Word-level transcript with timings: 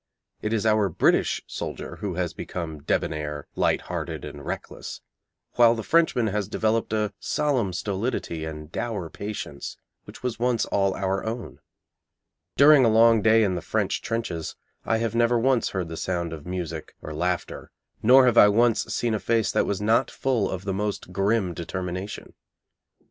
It 0.41 0.51
is 0.51 0.65
our 0.65 0.89
British 0.89 1.43
soldier 1.45 1.97
who 1.97 2.15
has 2.15 2.33
become 2.33 2.81
debonair, 2.81 3.45
light 3.55 3.81
hearted 3.81 4.25
and 4.25 4.43
reckless, 4.43 4.99
while 5.57 5.75
the 5.75 5.83
Frenchman 5.83 6.25
has 6.25 6.47
developed 6.47 6.91
a 6.91 7.13
solemn 7.19 7.71
stolidity 7.71 8.43
and 8.43 8.71
dour 8.71 9.11
patience 9.11 9.77
which 10.05 10.23
was 10.23 10.39
once 10.39 10.65
all 10.65 10.95
our 10.95 11.23
own. 11.23 11.59
During 12.57 12.83
a 12.83 12.89
long 12.89 13.21
day 13.21 13.43
in 13.43 13.53
the 13.53 13.61
French 13.61 14.01
trenches, 14.01 14.55
I 14.85 14.97
have 14.97 15.13
never 15.13 15.37
once 15.37 15.69
heard 15.69 15.87
the 15.89 15.97
sound 15.97 16.33
of 16.33 16.47
music 16.47 16.95
or 17.03 17.13
laughter, 17.13 17.69
nor 18.01 18.25
have 18.25 18.39
I 18.39 18.47
once 18.47 18.85
seen 18.91 19.13
a 19.13 19.19
face 19.19 19.51
that 19.51 19.67
was 19.67 19.81
not 19.83 20.09
full 20.09 20.49
of 20.49 20.65
the 20.65 20.73
most 20.73 21.11
grim 21.13 21.53
determination. 21.53 22.33